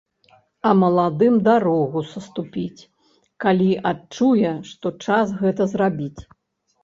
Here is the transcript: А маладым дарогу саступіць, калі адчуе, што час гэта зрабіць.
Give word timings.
А 0.67 0.69
маладым 0.83 1.35
дарогу 1.47 2.01
саступіць, 2.13 2.87
калі 3.45 3.67
адчуе, 3.91 4.53
што 4.73 4.87
час 5.09 5.35
гэта 5.43 5.63
зрабіць. 5.75 6.21